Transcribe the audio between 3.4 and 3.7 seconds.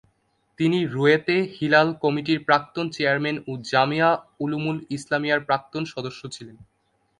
ও